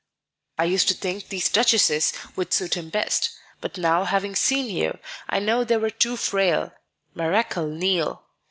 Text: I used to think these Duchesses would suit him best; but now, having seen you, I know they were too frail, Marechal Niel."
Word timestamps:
I 0.57 0.63
used 0.63 0.87
to 0.87 0.95
think 0.95 1.27
these 1.29 1.47
Duchesses 1.47 2.11
would 2.35 2.51
suit 2.51 2.75
him 2.75 2.89
best; 2.89 3.29
but 3.59 3.77
now, 3.77 4.03
having 4.05 4.33
seen 4.35 4.65
you, 4.65 4.97
I 5.29 5.37
know 5.37 5.63
they 5.63 5.77
were 5.77 5.91
too 5.91 6.17
frail, 6.17 6.73
Marechal 7.13 7.67
Niel." 7.67 8.25